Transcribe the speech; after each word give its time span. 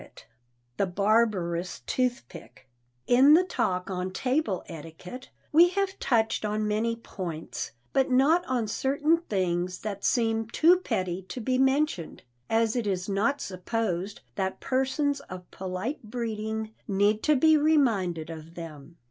[Sidenote: 0.01 0.23
THE 0.77 0.85
BARBAROUS 0.87 1.81
TOOTHPICK] 1.85 2.67
In 3.05 3.35
the 3.35 3.43
talk 3.43 3.91
on 3.91 4.09
table 4.09 4.63
etiquette, 4.65 5.29
we 5.51 5.69
have 5.69 5.99
touched 5.99 6.43
on 6.43 6.67
many 6.67 6.95
points, 6.95 7.73
but 7.93 8.09
not 8.09 8.43
on 8.47 8.67
certain 8.67 9.17
things 9.17 9.81
that 9.81 10.03
seem 10.03 10.47
too 10.49 10.77
petty 10.77 11.21
to 11.29 11.39
be 11.39 11.59
mentioned, 11.59 12.23
as 12.49 12.75
it 12.75 12.87
is 12.87 13.07
not 13.07 13.41
supposed 13.41 14.21
that 14.33 14.59
persons 14.59 15.19
of 15.29 15.51
polite 15.51 16.01
breeding 16.01 16.73
need 16.87 17.21
to 17.21 17.35
be 17.35 17.55
reminded 17.55 18.31
of 18.31 18.55
them. 18.55 18.97